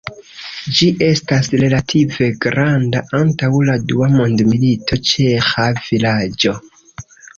Ĝi 0.77 0.87
estas 1.07 1.49
relative 1.63 2.29
granda, 2.45 3.03
antaŭ 3.19 3.49
la 3.69 3.75
dua 3.91 4.07
mondmilito 4.15 4.99
ĉeĥa 5.11 5.67
vilaĝo. 5.85 6.57